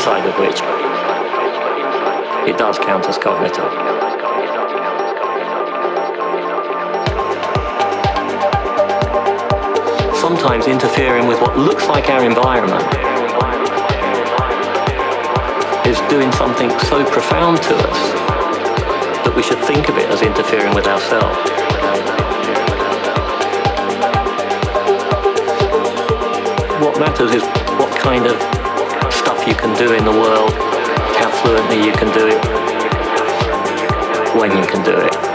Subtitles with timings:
[0.00, 0.58] inside of which
[2.48, 3.70] it does count as cognitive?
[10.16, 12.82] Sometimes interfering with what looks like our environment
[15.86, 18.00] is doing something so profound to us
[19.26, 21.36] that we should think of it as interfering with ourselves.
[26.80, 27.42] What matters is
[27.78, 28.69] what kind of
[29.46, 30.52] you can do in the world,
[31.16, 32.44] how fluently you can do it,
[34.34, 35.29] when you can do it.